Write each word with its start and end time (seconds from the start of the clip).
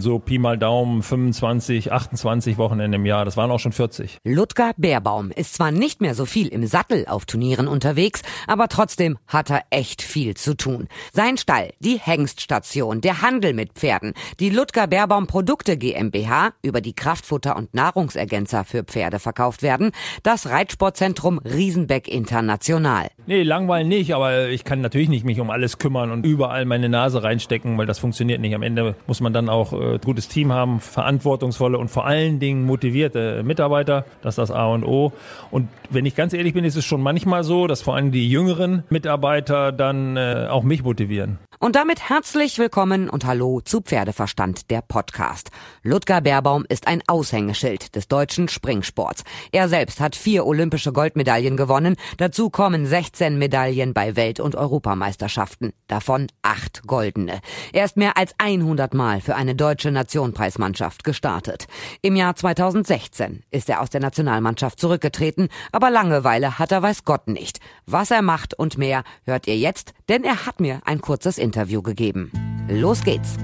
So 0.00 0.18
Pi 0.18 0.38
mal 0.38 0.58
Daumen 0.58 1.02
25, 1.02 1.92
28 1.92 2.58
Wochenende 2.58 2.96
im 2.96 3.06
Jahr. 3.06 3.24
Das 3.24 3.36
waren 3.36 3.50
auch 3.50 3.60
schon 3.60 3.72
40. 3.72 4.18
Ludger 4.24 4.72
Bärbaum 4.76 5.30
ist 5.30 5.54
zwar 5.54 5.70
nicht 5.70 6.00
mehr 6.00 6.14
so 6.14 6.26
viel 6.26 6.48
im 6.48 6.66
Sattel 6.66 7.06
auf 7.06 7.24
Turnieren 7.24 7.68
unterwegs, 7.68 8.22
aber 8.46 8.68
trotzdem 8.68 9.18
hat 9.26 9.50
er 9.50 9.62
echt 9.70 10.02
viel 10.02 10.34
zu 10.34 10.56
tun. 10.56 10.88
Sein 11.12 11.36
Stall, 11.36 11.70
die 11.80 11.98
Hengststation, 11.98 13.00
der 13.00 13.22
Handel 13.22 13.52
mit 13.54 13.72
Pferden, 13.74 14.14
die 14.40 14.50
Ludger 14.50 14.86
Bärbaum 14.86 15.26
Produkte 15.26 15.76
GmbH, 15.76 16.52
über 16.62 16.80
die 16.80 16.94
Kraftfutter 16.94 17.56
und 17.56 17.74
Nahrungsergänzer 17.74 18.64
für 18.64 18.84
Pferde 18.84 19.18
verkauft 19.18 19.62
werden, 19.62 19.92
das 20.22 20.48
Reitsportzentrum 20.48 21.38
Riesenbeck 21.38 22.08
International. 22.08 23.08
Nee, 23.26 23.42
langweilen 23.42 23.88
nicht, 23.88 24.14
aber 24.14 24.48
ich 24.48 24.64
kann 24.64 24.80
natürlich 24.80 25.08
nicht 25.08 25.24
mich 25.24 25.40
um 25.40 25.50
alles 25.50 25.78
kümmern 25.78 26.10
und 26.10 26.26
überall 26.26 26.64
meine 26.64 26.88
Nase 26.88 27.22
reinstecken, 27.22 27.78
weil 27.78 27.86
das 27.86 27.98
funktioniert 27.98 28.40
nicht. 28.40 28.54
Am 28.54 28.62
Ende 28.62 28.96
muss 29.06 29.20
man 29.20 29.32
dann 29.32 29.48
auch 29.48 29.61
äh, 29.70 29.98
gutes 30.04 30.28
Team 30.28 30.52
haben, 30.52 30.80
verantwortungsvolle 30.80 31.78
und 31.78 31.88
vor 31.88 32.06
allen 32.06 32.40
Dingen 32.40 32.64
motivierte 32.64 33.42
Mitarbeiter. 33.44 34.04
Das 34.22 34.32
ist 34.32 34.38
das 34.38 34.50
A 34.50 34.66
und 34.66 34.84
O. 34.84 35.12
Und 35.50 35.68
wenn 35.90 36.06
ich 36.06 36.16
ganz 36.16 36.32
ehrlich 36.32 36.54
bin, 36.54 36.64
ist 36.64 36.76
es 36.76 36.84
schon 36.84 37.02
manchmal 37.02 37.44
so, 37.44 37.66
dass 37.66 37.82
vor 37.82 37.94
allem 37.94 38.10
die 38.12 38.28
jüngeren 38.28 38.82
Mitarbeiter 38.88 39.72
dann 39.72 40.16
äh, 40.16 40.48
auch 40.50 40.62
mich 40.62 40.82
motivieren. 40.82 41.38
Und 41.62 41.76
damit 41.76 42.08
herzlich 42.08 42.58
willkommen 42.58 43.08
und 43.08 43.24
hallo 43.24 43.60
zu 43.60 43.82
Pferdeverstand, 43.82 44.68
der 44.72 44.82
Podcast. 44.82 45.52
Ludger 45.84 46.20
Bärbaum 46.20 46.64
ist 46.68 46.88
ein 46.88 47.04
Aushängeschild 47.06 47.94
des 47.94 48.08
deutschen 48.08 48.48
Springsports. 48.48 49.22
Er 49.52 49.68
selbst 49.68 50.00
hat 50.00 50.16
vier 50.16 50.44
olympische 50.44 50.92
Goldmedaillen 50.92 51.56
gewonnen. 51.56 51.94
Dazu 52.16 52.50
kommen 52.50 52.84
16 52.84 53.38
Medaillen 53.38 53.94
bei 53.94 54.16
Welt- 54.16 54.40
und 54.40 54.56
Europameisterschaften. 54.56 55.72
Davon 55.86 56.26
acht 56.42 56.82
goldene. 56.84 57.38
Er 57.72 57.84
ist 57.84 57.96
mehr 57.96 58.16
als 58.16 58.34
100 58.38 58.92
Mal 58.92 59.20
für 59.20 59.36
eine 59.36 59.51
deutsche 59.54 59.90
Nationenpreismannschaft 59.90 61.04
gestartet. 61.04 61.66
Im 62.00 62.16
Jahr 62.16 62.34
2016 62.34 63.42
ist 63.50 63.68
er 63.68 63.80
aus 63.80 63.90
der 63.90 64.00
Nationalmannschaft 64.00 64.78
zurückgetreten, 64.78 65.48
aber 65.72 65.90
Langeweile 65.90 66.58
hat 66.58 66.72
er 66.72 66.82
weiß 66.82 67.04
Gott 67.04 67.28
nicht. 67.28 67.60
Was 67.86 68.10
er 68.10 68.22
macht 68.22 68.54
und 68.54 68.78
mehr 68.78 69.04
hört 69.24 69.46
ihr 69.46 69.56
jetzt, 69.56 69.92
denn 70.08 70.24
er 70.24 70.46
hat 70.46 70.60
mir 70.60 70.80
ein 70.84 71.00
kurzes 71.00 71.38
Interview 71.38 71.82
gegeben. 71.82 72.32
Los 72.68 73.04
geht's! 73.04 73.36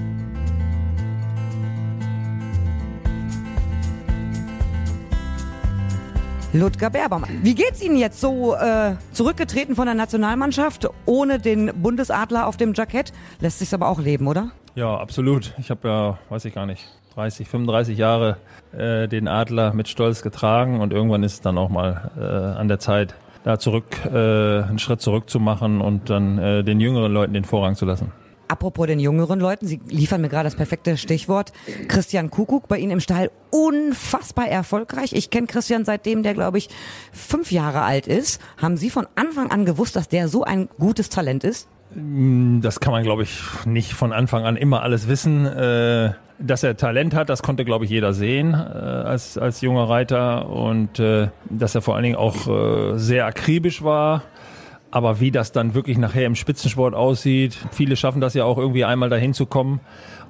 Ludger 6.51 6.89
Berbaum, 6.89 7.25
wie 7.43 7.53
geht's 7.53 7.79
Ihnen 7.79 7.95
jetzt 7.95 8.19
so 8.19 8.55
äh, 8.55 8.95
zurückgetreten 9.11 9.75
von 9.75 9.85
der 9.85 9.93
Nationalmannschaft 9.93 10.87
ohne 11.05 11.37
den 11.37 11.71
Bundesadler 11.79 12.47
auf 12.47 12.57
dem 12.57 12.73
Jackett? 12.73 13.13
Lässt 13.39 13.59
sich's 13.59 13.73
aber 13.73 13.87
auch 13.87 13.99
leben, 13.99 14.25
oder? 14.25 14.51
Ja, 14.75 14.97
absolut. 14.97 15.53
Ich 15.57 15.69
habe 15.69 15.87
ja, 15.87 16.19
weiß 16.29 16.45
ich 16.45 16.53
gar 16.53 16.65
nicht, 16.65 16.87
30, 17.15 17.47
35 17.47 17.97
Jahre 17.97 18.37
äh, 18.71 19.07
den 19.07 19.27
Adler 19.27 19.73
mit 19.73 19.87
Stolz 19.87 20.21
getragen 20.21 20.79
und 20.79 20.93
irgendwann 20.93 21.23
ist 21.23 21.33
es 21.33 21.41
dann 21.41 21.57
auch 21.57 21.69
mal 21.69 22.11
äh, 22.17 22.59
an 22.59 22.67
der 22.67 22.79
Zeit, 22.79 23.15
da 23.43 23.57
zurück, 23.57 23.85
äh, 24.05 24.09
einen 24.09 24.79
Schritt 24.79 25.01
zurück 25.01 25.29
zu 25.29 25.39
machen 25.39 25.81
und 25.81 26.09
dann 26.09 26.37
äh, 26.37 26.63
den 26.63 26.79
jüngeren 26.79 27.11
Leuten 27.11 27.33
den 27.33 27.45
Vorrang 27.45 27.75
zu 27.75 27.85
lassen. 27.85 28.11
Apropos 28.49 28.87
den 28.87 28.99
jüngeren 28.99 29.39
Leuten, 29.39 29.67
Sie 29.67 29.79
liefern 29.89 30.21
mir 30.21 30.29
gerade 30.29 30.45
das 30.45 30.55
perfekte 30.55 30.97
Stichwort. 30.97 31.53
Christian 31.87 32.31
Kuckuck 32.31 32.67
bei 32.67 32.79
Ihnen 32.79 32.93
im 32.93 32.99
Stall 32.99 33.29
unfassbar 33.51 34.47
erfolgreich. 34.47 35.13
Ich 35.13 35.29
kenne 35.29 35.45
Christian 35.45 35.85
seitdem 35.85 36.23
der, 36.23 36.33
glaube 36.33 36.57
ich, 36.57 36.67
fünf 37.11 37.51
Jahre 37.51 37.83
alt 37.83 38.07
ist. 38.07 38.41
Haben 38.57 38.75
Sie 38.75 38.89
von 38.89 39.07
Anfang 39.13 39.51
an 39.51 39.65
gewusst, 39.65 39.95
dass 39.95 40.07
der 40.09 40.27
so 40.27 40.43
ein 40.43 40.67
gutes 40.79 41.09
Talent 41.09 41.43
ist? 41.43 41.67
Das 41.91 42.79
kann 42.79 42.93
man, 42.93 43.03
glaube 43.03 43.23
ich, 43.23 43.41
nicht 43.65 43.93
von 43.93 44.13
Anfang 44.13 44.45
an 44.45 44.55
immer 44.55 44.83
alles 44.83 45.07
wissen. 45.07 45.45
Äh, 45.45 46.13
dass 46.41 46.63
er 46.63 46.77
Talent 46.77 47.13
hat, 47.15 47.29
das 47.29 47.43
konnte, 47.43 47.65
glaube 47.65 47.83
ich, 47.83 47.91
jeder 47.91 48.13
sehen 48.13 48.53
äh, 48.53 48.57
als, 48.57 49.37
als 49.37 49.61
junger 49.61 49.89
Reiter. 49.89 50.49
Und 50.49 50.99
äh, 50.99 51.29
dass 51.49 51.75
er 51.75 51.81
vor 51.81 51.95
allen 51.95 52.03
Dingen 52.03 52.15
auch 52.15 52.95
sehr 52.97 53.25
akribisch 53.25 53.83
war. 53.83 54.23
Aber 54.91 55.19
wie 55.19 55.31
das 55.31 55.51
dann 55.51 55.73
wirklich 55.75 55.97
nachher 55.97 56.25
im 56.25 56.35
Spitzensport 56.35 56.95
aussieht, 56.95 57.57
viele 57.71 57.95
schaffen 57.95 58.21
das 58.21 58.33
ja 58.33 58.45
auch 58.45 58.57
irgendwie 58.57 58.85
einmal 58.85 59.09
dahin 59.09 59.33
zu 59.33 59.45
kommen. 59.45 59.81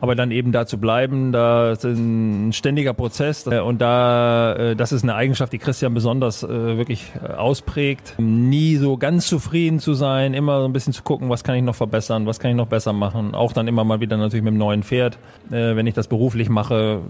Aber 0.01 0.15
dann 0.15 0.31
eben 0.31 0.53
da 0.53 0.65
zu 0.65 0.77
bleiben, 0.77 1.33
da 1.33 1.73
ist 1.73 1.83
ein 1.83 2.53
ständiger 2.53 2.93
Prozess 2.93 3.45
und 3.45 3.81
da, 3.81 4.53
äh, 4.53 4.75
das 4.75 4.93
ist 4.93 5.03
eine 5.03 5.13
Eigenschaft, 5.15 5.51
die 5.51 5.57
Christian 5.57 5.93
besonders 5.93 6.41
äh, 6.41 6.77
wirklich 6.77 7.11
äh, 7.21 7.33
ausprägt. 7.33 8.15
Nie 8.17 8.77
so 8.77 8.95
ganz 8.95 9.27
zufrieden 9.27 9.79
zu 9.79 9.93
sein, 9.93 10.33
immer 10.33 10.61
so 10.61 10.65
ein 10.65 10.71
bisschen 10.71 10.93
zu 10.93 11.03
gucken, 11.03 11.29
was 11.29 11.43
kann 11.43 11.55
ich 11.55 11.63
noch 11.63 11.75
verbessern, 11.75 12.25
was 12.27 12.39
kann 12.39 12.51
ich 12.51 12.55
noch 12.55 12.67
besser 12.67 12.93
machen. 12.93 13.35
Auch 13.35 13.51
dann 13.51 13.67
immer 13.67 13.83
mal 13.83 13.99
wieder 13.99 14.15
natürlich 14.15 14.43
mit 14.43 14.53
dem 14.53 14.57
neuen 14.57 14.83
Pferd. 14.83 15.17
Wenn 15.49 15.85
ich 15.85 15.95
das 15.95 16.07
beruflich 16.07 16.47
mache, 16.47 17.01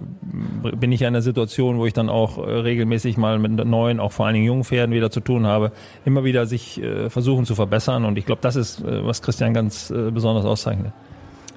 bin 0.79 0.91
ich 0.91 1.01
ja 1.01 1.09
in 1.09 1.13
einer 1.13 1.21
Situation, 1.21 1.77
wo 1.77 1.85
ich 1.85 1.93
dann 1.93 2.09
auch 2.09 2.39
regelmäßig 2.39 3.17
mal 3.17 3.37
mit 3.37 3.51
neuen, 3.65 3.99
auch 3.99 4.11
vor 4.11 4.25
allen 4.25 4.33
Dingen 4.33 4.45
jungen 4.45 4.63
Pferden 4.63 4.95
wieder 4.95 5.11
zu 5.11 5.19
tun 5.19 5.45
habe. 5.45 5.71
Immer 6.05 6.23
wieder 6.23 6.45
sich 6.45 6.81
versuchen 7.09 7.38
zu 7.45 7.55
verbessern 7.55 8.05
und 8.05 8.17
ich 8.17 8.25
glaube, 8.25 8.41
das 8.41 8.55
ist, 8.55 8.83
was 8.83 9.21
Christian 9.21 9.53
ganz 9.53 9.93
besonders 10.11 10.45
auszeichnet. 10.45 10.93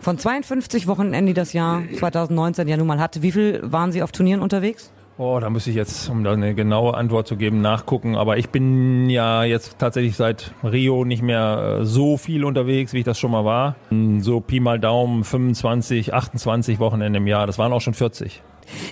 Von 0.01 0.19
52 0.19 0.89
Wochenenden, 0.89 1.27
die 1.27 1.35
das 1.35 1.53
Jahr 1.53 1.83
2019 1.97 2.67
ja 2.67 2.77
nun 2.77 2.89
mal 2.89 2.99
hatte, 2.99 3.23
wie 3.23 3.31
viel 3.31 3.61
waren 3.63 3.93
Sie 3.93 4.03
auf 4.03 4.11
Turnieren 4.11 4.43
unterwegs? 4.43 4.91
Oh, 5.19 5.39
da 5.41 5.51
muss 5.51 5.69
ich 5.69 5.77
jetzt, 5.77 6.09
um 6.09 6.25
da 6.25 6.33
eine 6.33 6.55
genaue 6.55 6.95
Antwort 6.95 7.29
zu 7.29 7.37
geben, 7.37 7.61
nachgucken. 7.61 8.17
Aber 8.17 8.39
ich 8.39 8.49
bin 8.49 9.11
ja 9.11 9.45
jetzt 9.45 9.79
tatsächlich 9.79 10.17
seit 10.17 10.53
Rio 10.65 11.05
nicht 11.05 11.23
mehr 11.23 11.79
äh, 11.81 11.85
so 11.85 12.17
viel 12.17 12.45
unterwegs, 12.45 12.93
wie 12.93 12.99
ich 12.99 13.05
das 13.05 13.19
schon 13.19 13.31
mal 13.31 13.45
war. 13.45 13.77
So 14.21 14.41
Pi 14.41 14.59
mal 14.59 14.81
Daumen 14.81 15.23
25, 15.23 16.15
28 16.15 16.81
Wochenende 16.81 17.19
im 17.19 17.27
Jahr. 17.29 17.47
Das 17.47 17.59
waren 17.59 17.73
auch 17.73 17.81
schon 17.81 17.95
40. 17.95 18.43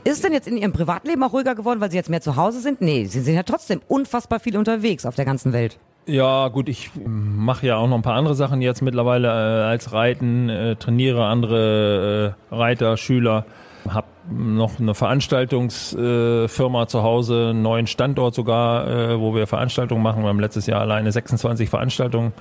Ist 0.04 0.12
es 0.12 0.20
denn 0.20 0.32
jetzt 0.32 0.46
in 0.46 0.56
Ihrem 0.56 0.72
Privatleben 0.72 1.22
auch 1.24 1.32
ruhiger 1.32 1.54
geworden, 1.54 1.80
weil 1.80 1.90
Sie 1.90 1.96
jetzt 1.96 2.10
mehr 2.10 2.20
zu 2.20 2.36
Hause 2.36 2.60
sind? 2.60 2.80
Nee, 2.80 3.06
Sie 3.06 3.20
sind 3.20 3.34
ja 3.34 3.42
trotzdem 3.42 3.80
unfassbar 3.88 4.38
viel 4.38 4.56
unterwegs 4.56 5.06
auf 5.06 5.16
der 5.16 5.24
ganzen 5.24 5.52
Welt. 5.52 5.78
Ja, 6.06 6.48
gut, 6.48 6.68
ich 6.68 6.90
mache 7.04 7.66
ja 7.66 7.76
auch 7.76 7.86
noch 7.86 7.96
ein 7.96 8.02
paar 8.02 8.14
andere 8.14 8.34
Sachen 8.34 8.62
jetzt 8.62 8.82
mittlerweile 8.82 9.28
äh, 9.28 9.64
als 9.64 9.92
Reiten, 9.92 10.48
äh, 10.48 10.76
trainiere 10.76 11.26
andere 11.26 12.34
äh, 12.50 12.54
Reiter, 12.54 12.96
Schüler, 12.96 13.44
habe 13.88 14.06
noch 14.30 14.80
eine 14.80 14.94
Veranstaltungsfirma 14.94 16.86
zu 16.88 17.02
Hause, 17.02 17.50
einen 17.50 17.62
neuen 17.62 17.86
Standort 17.86 18.34
sogar, 18.34 18.88
äh, 18.88 19.20
wo 19.20 19.34
wir 19.34 19.46
Veranstaltungen 19.46 20.02
machen. 20.02 20.22
Wir 20.22 20.28
haben 20.28 20.40
letztes 20.40 20.66
Jahr 20.66 20.80
alleine 20.80 21.12
26 21.12 21.68
Veranstaltungen 21.68 22.32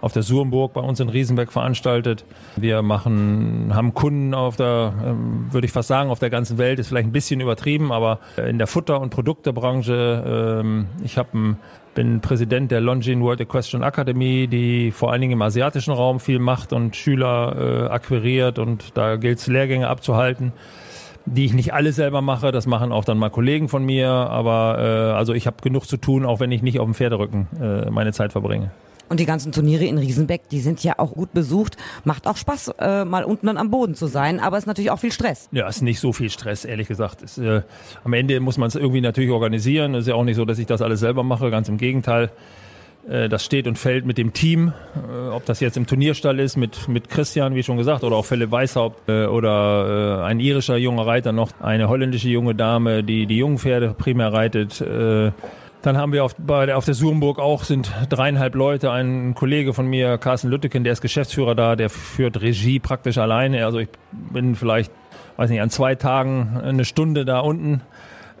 auf 0.00 0.12
der 0.12 0.22
Surenburg 0.22 0.72
bei 0.72 0.80
uns 0.80 1.00
in 1.00 1.08
Riesenberg 1.08 1.52
veranstaltet. 1.52 2.24
Wir 2.56 2.82
machen, 2.82 3.70
haben 3.74 3.94
Kunden 3.94 4.34
auf 4.34 4.56
der, 4.56 4.92
ähm, 5.04 5.46
würde 5.50 5.66
ich 5.66 5.72
fast 5.72 5.88
sagen, 5.88 6.10
auf 6.10 6.18
der 6.18 6.30
ganzen 6.30 6.58
Welt, 6.58 6.78
ist 6.78 6.88
vielleicht 6.88 7.08
ein 7.08 7.12
bisschen 7.12 7.40
übertrieben, 7.40 7.92
aber 7.92 8.18
in 8.36 8.58
der 8.58 8.66
Futter- 8.66 9.00
und 9.00 9.10
Produktebranche. 9.10 10.60
Ähm, 10.60 10.86
ich 11.04 11.18
habe 11.18 11.38
ein 11.38 11.56
bin 11.94 12.20
Präsident 12.20 12.70
der 12.70 12.80
Longines 12.80 13.22
World 13.22 13.40
Equestrian 13.40 13.82
Academy, 13.82 14.46
die 14.48 14.90
vor 14.90 15.12
allen 15.12 15.20
Dingen 15.20 15.32
im 15.32 15.42
asiatischen 15.42 15.92
Raum 15.92 16.20
viel 16.20 16.38
macht 16.38 16.72
und 16.72 16.96
Schüler 16.96 17.56
äh, 17.58 17.88
akquiriert 17.88 18.58
und 18.58 18.96
da 18.96 19.16
gilt 19.16 19.38
es 19.38 19.46
Lehrgänge 19.46 19.88
abzuhalten, 19.88 20.52
die 21.26 21.44
ich 21.44 21.52
nicht 21.52 21.74
alle 21.74 21.92
selber 21.92 22.22
mache. 22.22 22.52
Das 22.52 22.66
machen 22.66 22.92
auch 22.92 23.04
dann 23.04 23.18
mal 23.18 23.30
Kollegen 23.30 23.68
von 23.68 23.84
mir, 23.84 24.08
aber 24.08 24.78
äh, 24.78 25.16
also 25.16 25.34
ich 25.34 25.46
habe 25.46 25.56
genug 25.62 25.86
zu 25.86 25.96
tun, 25.96 26.24
auch 26.24 26.40
wenn 26.40 26.52
ich 26.52 26.62
nicht 26.62 26.78
auf 26.78 26.86
dem 26.86 26.94
Pferderücken 26.94 27.48
äh, 27.60 27.90
meine 27.90 28.12
Zeit 28.12 28.32
verbringe. 28.32 28.70
Und 29.10 29.18
die 29.18 29.26
ganzen 29.26 29.50
Turniere 29.50 29.84
in 29.84 29.98
Riesenbeck, 29.98 30.48
die 30.50 30.60
sind 30.60 30.84
ja 30.84 30.94
auch 30.98 31.14
gut 31.14 31.32
besucht. 31.34 31.76
Macht 32.04 32.28
auch 32.28 32.36
Spaß, 32.36 32.74
äh, 32.78 33.04
mal 33.04 33.24
unten 33.24 33.48
dann 33.48 33.56
am 33.56 33.68
Boden 33.68 33.96
zu 33.96 34.06
sein, 34.06 34.38
aber 34.38 34.56
es 34.56 34.62
ist 34.62 34.66
natürlich 34.68 34.92
auch 34.92 35.00
viel 35.00 35.10
Stress. 35.10 35.48
Ja, 35.50 35.68
es 35.68 35.76
ist 35.76 35.82
nicht 35.82 35.98
so 35.98 36.12
viel 36.12 36.30
Stress, 36.30 36.64
ehrlich 36.64 36.86
gesagt. 36.86 37.22
Es, 37.22 37.36
äh, 37.36 37.62
am 38.04 38.12
Ende 38.12 38.38
muss 38.38 38.56
man 38.56 38.68
es 38.68 38.76
irgendwie 38.76 39.00
natürlich 39.00 39.30
organisieren. 39.30 39.96
Es 39.96 40.02
ist 40.02 40.08
ja 40.08 40.14
auch 40.14 40.22
nicht 40.22 40.36
so, 40.36 40.44
dass 40.44 40.60
ich 40.60 40.66
das 40.66 40.80
alles 40.80 41.00
selber 41.00 41.24
mache, 41.24 41.50
ganz 41.50 41.68
im 41.68 41.76
Gegenteil. 41.76 42.30
Äh, 43.08 43.28
das 43.28 43.44
steht 43.44 43.66
und 43.66 43.78
fällt 43.78 44.06
mit 44.06 44.16
dem 44.16 44.32
Team, 44.32 44.72
äh, 44.94 45.28
ob 45.30 45.44
das 45.44 45.58
jetzt 45.58 45.76
im 45.76 45.88
Turnierstall 45.88 46.38
ist 46.38 46.56
mit, 46.56 46.88
mit 46.88 47.08
Christian, 47.08 47.56
wie 47.56 47.64
schon 47.64 47.76
gesagt, 47.76 48.04
oder 48.04 48.14
auch 48.14 48.24
Philipp 48.24 48.52
Weishaupt 48.52 49.08
äh, 49.08 49.26
oder 49.26 50.24
ein 50.24 50.38
irischer 50.38 50.76
junger 50.76 51.06
Reiter, 51.06 51.32
noch 51.32 51.50
eine 51.60 51.88
holländische 51.88 52.28
junge 52.28 52.54
Dame, 52.54 53.02
die 53.02 53.26
die 53.26 53.38
jungen 53.38 53.58
Pferde 53.58 53.94
primär 53.96 54.32
reitet. 54.32 54.84
Dann 55.82 55.96
haben 55.96 56.12
wir 56.12 56.24
auf, 56.24 56.34
bei 56.36 56.66
der, 56.66 56.76
auf 56.76 56.84
der 56.84 56.94
Surenburg 56.94 57.38
auch 57.38 57.64
sind 57.64 57.90
dreieinhalb 58.10 58.54
Leute. 58.54 58.90
Ein 58.90 59.34
Kollege 59.34 59.72
von 59.72 59.86
mir, 59.86 60.18
Carsten 60.18 60.48
Lütteken, 60.48 60.84
der 60.84 60.92
ist 60.92 61.00
Geschäftsführer 61.00 61.54
da, 61.54 61.74
der 61.74 61.88
führt 61.88 62.40
Regie 62.42 62.78
praktisch 62.80 63.16
alleine. 63.16 63.64
Also 63.64 63.78
ich 63.78 63.88
bin 64.10 64.56
vielleicht, 64.56 64.92
weiß 65.38 65.48
nicht, 65.48 65.62
an 65.62 65.70
zwei 65.70 65.94
Tagen 65.94 66.60
eine 66.62 66.84
Stunde 66.84 67.24
da 67.24 67.40
unten. 67.40 67.80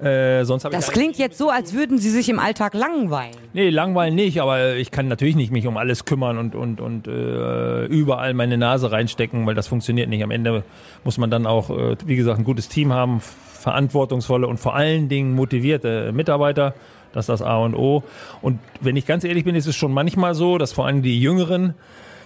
Äh, 0.02 0.44
sonst 0.44 0.64
das 0.64 0.88
ich 0.88 0.94
klingt 0.94 1.18
jetzt 1.18 1.36
so, 1.36 1.50
als 1.50 1.74
würden 1.74 1.98
Sie 1.98 2.08
sich 2.08 2.30
im 2.30 2.38
Alltag 2.38 2.72
langweilen. 2.72 3.36
Nee, 3.52 3.68
langweilen 3.68 4.14
nicht, 4.14 4.40
aber 4.40 4.76
ich 4.76 4.90
kann 4.90 5.08
natürlich 5.08 5.36
nicht 5.36 5.52
mich 5.52 5.66
um 5.66 5.76
alles 5.76 6.06
kümmern 6.06 6.38
und, 6.38 6.54
und, 6.54 6.80
und 6.80 7.06
äh, 7.06 7.84
überall 7.84 8.32
meine 8.32 8.56
Nase 8.56 8.92
reinstecken, 8.92 9.44
weil 9.44 9.54
das 9.54 9.68
funktioniert 9.68 10.08
nicht. 10.08 10.24
Am 10.24 10.30
Ende 10.30 10.64
muss 11.04 11.18
man 11.18 11.30
dann 11.30 11.46
auch, 11.46 11.68
äh, 11.68 11.96
wie 12.06 12.16
gesagt, 12.16 12.38
ein 12.38 12.44
gutes 12.44 12.68
Team 12.68 12.94
haben, 12.94 13.20
verantwortungsvolle 13.20 14.46
und 14.46 14.58
vor 14.58 14.74
allen 14.74 15.10
Dingen 15.10 15.34
motivierte 15.34 16.12
Mitarbeiter. 16.12 16.74
Das 17.12 17.24
ist 17.24 17.28
das 17.28 17.42
A 17.42 17.58
und 17.58 17.74
O. 17.74 18.02
Und 18.42 18.58
wenn 18.80 18.96
ich 18.96 19.06
ganz 19.06 19.24
ehrlich 19.24 19.44
bin, 19.44 19.54
ist 19.54 19.66
es 19.66 19.76
schon 19.76 19.92
manchmal 19.92 20.34
so, 20.34 20.58
dass 20.58 20.72
vor 20.72 20.86
allem 20.86 21.02
die 21.02 21.20
jüngeren 21.20 21.74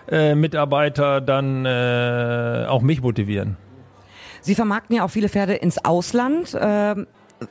äh, 0.08 0.34
Mitarbeiter 0.34 1.20
dann 1.20 1.64
äh, 1.64 2.66
auch 2.68 2.82
mich 2.82 3.02
motivieren. 3.02 3.56
Sie 4.40 4.54
vermarkten 4.54 4.96
ja 4.96 5.04
auch 5.04 5.10
viele 5.10 5.28
Pferde 5.28 5.54
ins 5.54 5.82
Ausland. 5.84 6.56
Ähm, 6.60 7.06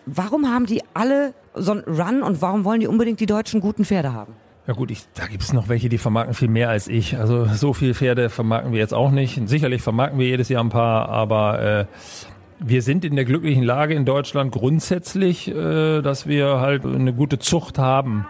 warum 0.06 0.47
haben 0.47 0.68
die 0.68 0.83
alle 0.94 1.33
so 1.56 1.71
einen 1.71 1.81
Run 1.81 2.21
und 2.21 2.41
warum 2.41 2.65
wollen 2.65 2.80
die 2.80 2.88
unbedingt 2.88 3.19
die 3.19 3.25
deutschen 3.25 3.62
guten 3.62 3.86
Pferde 3.86 4.13
haben? 4.13 4.33
Ja 4.65 4.74
gut, 4.74 4.91
ich, 4.91 5.03
da 5.13 5.25
gibt 5.25 5.44
es 5.44 5.51
noch 5.51 5.68
welche, 5.68 5.89
die 5.89 5.97
vermarkten 5.97 6.36
viel 6.36 6.47
mehr 6.47 6.69
als 6.69 6.88
ich. 6.88 7.18
Also 7.18 7.45
so 7.47 7.74
viele 7.74 7.94
Pferde 7.94 8.29
vermarkten 8.29 8.71
wir 8.71 8.79
jetzt 8.79 8.94
auch 8.94 9.12
nicht. 9.12 9.41
Sicherlich 9.50 9.81
vermarkten 9.81 10.19
wir 10.19 10.27
jedes 10.27 10.47
Jahr 10.47 10.63
ein 10.63 10.69
paar, 10.69 11.09
aber 11.09 11.62
äh, 11.62 11.86
wir 12.65 12.81
sind 12.81 13.06
in 13.06 13.15
der 13.15 13.25
glücklichen 13.25 13.63
Lage 13.63 13.94
in 13.94 14.06
Deutschland 14.06 14.51
grundsätzlich, 14.51 15.50
äh, 15.50 16.01
dass 16.01 16.27
wir 16.27 16.60
halt 16.60 16.86
eine 16.86 17.13
gute 17.13 17.39
Zucht 17.39 17.77
haben. 17.77 18.25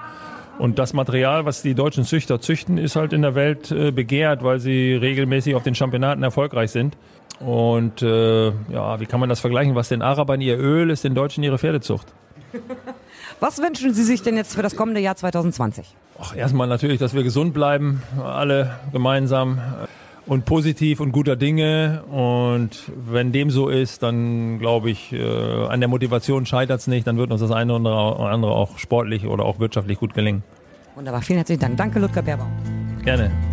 Und 0.60 0.78
das 0.78 0.94
Material, 0.94 1.46
was 1.46 1.62
die 1.62 1.74
deutschen 1.74 2.04
Züchter 2.04 2.40
züchten, 2.40 2.78
ist 2.78 2.96
halt 2.96 3.14
in 3.14 3.22
der 3.22 3.36
Welt 3.36 3.72
äh, 3.72 3.92
begehrt, 3.92 4.44
weil 4.44 4.60
sie 4.60 4.94
regelmäßig 4.94 5.56
auf 5.56 5.64
den 5.64 5.76
Championaten 5.76 6.24
erfolgreich 6.24 6.72
sind. 6.72 6.96
Und 7.40 8.02
äh, 8.02 8.48
ja, 8.48 9.00
wie 9.00 9.06
kann 9.06 9.20
man 9.20 9.30
das 9.30 9.40
vergleichen? 9.40 9.76
Was 9.76 9.90
den 9.90 10.02
Arabern 10.02 10.42
ihr 10.42 10.58
Öl 10.58 10.90
ist, 10.90 11.04
den 11.04 11.16
Deutschen 11.16 11.44
ihre 11.44 11.58
Pferdezucht. 11.58 12.08
Was 13.40 13.58
wünschen 13.58 13.94
Sie 13.94 14.04
sich 14.04 14.22
denn 14.22 14.38
jetzt 14.38 14.56
für 14.56 14.62
das 14.62 14.76
kommende 14.78 15.02
Jahr 15.02 15.18
2020? 15.18 15.86
Ach, 16.22 16.34
erstmal 16.34 16.68
natürlich, 16.68 17.00
dass 17.00 17.14
wir 17.14 17.24
gesund 17.24 17.54
bleiben, 17.54 18.02
alle 18.24 18.80
gemeinsam 18.94 19.60
und 20.26 20.46
positiv 20.46 21.00
und 21.00 21.12
guter 21.12 21.36
Dinge. 21.36 22.04
Und 22.10 22.92
wenn 22.96 23.32
dem 23.32 23.50
so 23.50 23.70
ist, 23.70 24.04
dann 24.04 24.60
glaube 24.60 24.90
ich, 24.90 25.12
äh, 25.12 25.66
an 25.68 25.80
der 25.80 25.90
Motivation 25.90 26.46
scheitert 26.46 26.80
es 26.80 26.88
nicht. 26.88 27.08
Dann 27.08 27.18
wird 27.18 27.32
uns 27.32 27.42
das 27.42 27.52
eine 27.52 27.76
oder 27.76 28.20
andere 28.20 28.52
auch 28.52 28.78
sportlich 28.78 29.26
oder 29.26 29.46
auch 29.46 29.60
wirtschaftlich 29.60 30.00
gut 30.00 30.14
gelingen. 30.14 30.44
Wunderbar, 30.96 31.22
vielen 31.22 31.38
herzlichen 31.38 31.62
Dank. 31.62 31.78
Danke, 31.78 32.00
Ludger 32.00 32.22
Baerbaum. 32.22 32.52
Gerne. 33.04 33.53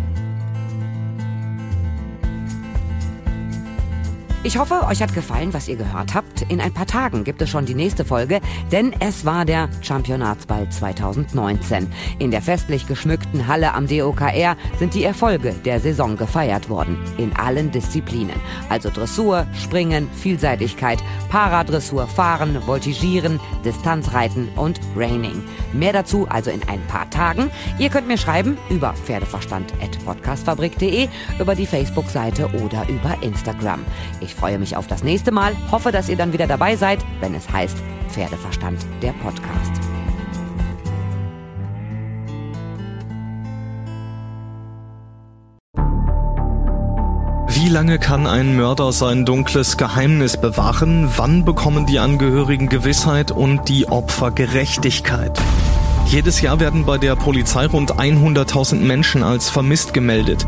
Ich 4.43 4.57
hoffe, 4.57 4.87
euch 4.87 5.03
hat 5.03 5.13
gefallen, 5.13 5.53
was 5.53 5.67
ihr 5.67 5.75
gehört 5.75 6.15
habt. 6.15 6.41
In 6.49 6.59
ein 6.59 6.73
paar 6.73 6.87
Tagen 6.87 7.23
gibt 7.23 7.43
es 7.43 7.49
schon 7.51 7.67
die 7.67 7.75
nächste 7.75 8.03
Folge, 8.03 8.41
denn 8.71 8.91
es 8.99 9.23
war 9.23 9.45
der 9.45 9.69
Championatsball 9.81 10.67
2019. 10.67 11.85
In 12.17 12.31
der 12.31 12.41
festlich 12.41 12.87
geschmückten 12.87 13.45
Halle 13.45 13.75
am 13.75 13.85
DOKR 13.85 14.57
sind 14.79 14.95
die 14.95 15.03
Erfolge 15.03 15.53
der 15.63 15.79
Saison 15.79 16.17
gefeiert 16.17 16.69
worden. 16.69 16.97
In 17.17 17.35
allen 17.35 17.69
Disziplinen. 17.69 18.33
Also 18.67 18.89
Dressur, 18.89 19.45
Springen, 19.61 20.09
Vielseitigkeit, 20.11 21.03
Paradressur, 21.29 22.07
Fahren, 22.07 22.65
Voltigieren, 22.65 23.39
Distanzreiten 23.63 24.49
und 24.55 24.79
Raining. 24.95 25.43
Mehr 25.71 25.93
dazu 25.93 26.27
also 26.27 26.49
in 26.49 26.67
ein 26.67 26.81
paar 26.87 27.07
Tagen. 27.11 27.51
Ihr 27.77 27.89
könnt 27.89 28.07
mir 28.07 28.17
schreiben 28.17 28.57
über 28.71 28.95
pferdeverstand.podcastfabrik.de, 29.05 31.09
über 31.39 31.53
die 31.53 31.67
Facebook-Seite 31.67 32.49
oder 32.63 32.89
über 32.89 33.21
Instagram. 33.21 33.85
Ich 34.19 34.30
ich 34.31 34.35
freue 34.35 34.59
mich 34.59 34.77
auf 34.77 34.87
das 34.87 35.03
nächste 35.03 35.31
Mal, 35.31 35.53
hoffe, 35.71 35.91
dass 35.91 36.07
ihr 36.07 36.15
dann 36.15 36.31
wieder 36.31 36.47
dabei 36.47 36.75
seid, 36.75 36.99
wenn 37.19 37.35
es 37.35 37.51
heißt 37.51 37.77
Pferdeverstand, 38.09 38.79
der 39.01 39.11
Podcast. 39.13 39.71
Wie 47.47 47.69
lange 47.69 47.99
kann 47.99 48.25
ein 48.25 48.55
Mörder 48.55 48.91
sein 48.91 49.25
dunkles 49.25 49.77
Geheimnis 49.77 50.37
bewahren? 50.39 51.09
Wann 51.17 51.45
bekommen 51.45 51.85
die 51.85 51.99
Angehörigen 51.99 52.69
Gewissheit 52.69 53.31
und 53.31 53.67
die 53.67 53.87
Opfer 53.87 54.31
Gerechtigkeit? 54.31 55.37
Jedes 56.05 56.41
Jahr 56.41 56.59
werden 56.59 56.85
bei 56.85 56.97
der 56.97 57.15
Polizei 57.15 57.65
rund 57.65 57.95
100.000 57.95 58.75
Menschen 58.75 59.23
als 59.23 59.49
vermisst 59.49 59.93
gemeldet. 59.93 60.47